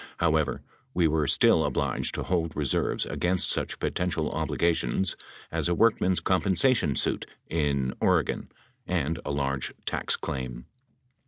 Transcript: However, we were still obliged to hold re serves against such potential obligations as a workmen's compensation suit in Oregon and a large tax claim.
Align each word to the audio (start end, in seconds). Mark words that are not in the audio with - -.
However, 0.17 0.63
we 0.95 1.07
were 1.07 1.27
still 1.27 1.63
obliged 1.63 2.15
to 2.15 2.23
hold 2.23 2.55
re 2.55 2.65
serves 2.65 3.05
against 3.05 3.51
such 3.51 3.77
potential 3.77 4.31
obligations 4.31 5.15
as 5.51 5.69
a 5.69 5.75
workmen's 5.75 6.19
compensation 6.19 6.95
suit 6.95 7.27
in 7.51 7.93
Oregon 8.01 8.51
and 8.87 9.19
a 9.23 9.29
large 9.29 9.75
tax 9.85 10.15
claim. 10.15 10.65